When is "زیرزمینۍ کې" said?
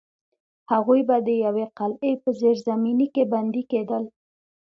2.39-3.23